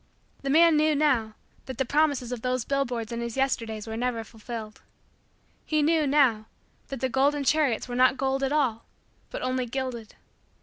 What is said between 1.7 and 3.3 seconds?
the promises of those billboards in